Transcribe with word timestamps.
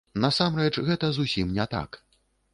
Насамрэч, 0.23 0.71
гэта 0.87 1.11
зусім 1.19 1.53
не 1.61 1.69
так. 1.77 2.03